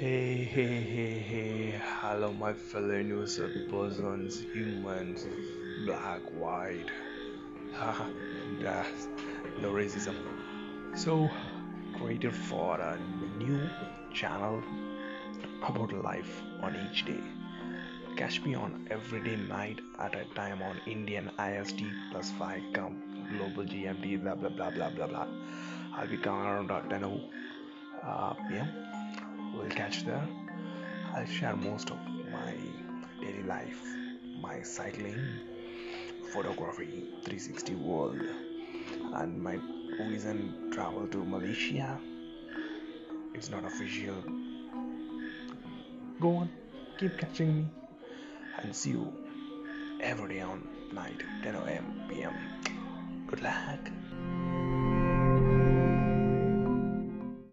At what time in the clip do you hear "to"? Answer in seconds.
41.08-41.24